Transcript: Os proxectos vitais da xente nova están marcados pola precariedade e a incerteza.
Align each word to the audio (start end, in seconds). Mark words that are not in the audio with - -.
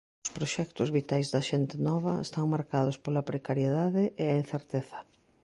Os 0.27 0.33
proxectos 0.37 0.89
vitais 0.97 1.27
da 1.33 1.41
xente 1.49 1.75
nova 1.89 2.13
están 2.27 2.45
marcados 2.55 2.95
pola 3.03 3.27
precariedade 3.31 4.03
e 4.23 4.25
a 4.29 4.39
incerteza. 4.43 4.99